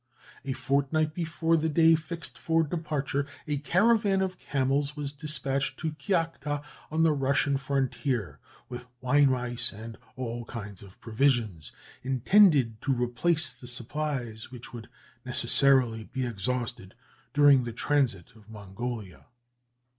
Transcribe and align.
A 0.43 0.53
fortnight 0.53 1.13
before 1.13 1.55
the 1.55 1.69
day 1.69 1.93
fixed 1.93 2.35
for 2.35 2.63
departure, 2.63 3.27
a 3.47 3.59
caravan 3.59 4.23
of 4.23 4.39
camels 4.39 4.95
was 4.97 5.13
despatched 5.13 5.77
to 5.77 5.91
Kiakhta, 5.91 6.63
on 6.89 7.03
the 7.03 7.11
Russian 7.11 7.55
frontier, 7.55 8.39
with 8.67 8.87
wine, 8.99 9.29
rice, 9.29 9.71
and 9.71 9.99
all 10.15 10.43
kinds 10.45 10.81
of 10.81 10.99
provisions, 11.01 11.71
intended 12.01 12.81
to 12.81 12.91
replace 12.91 13.51
the 13.51 13.67
supplies 13.67 14.49
which 14.49 14.73
would 14.73 14.89
necessarily 15.23 16.05
be 16.05 16.25
exhausted 16.25 16.95
during 17.31 17.63
the 17.63 17.71
transit 17.71 18.35
of 18.35 18.49
Mongolia. 18.49 19.27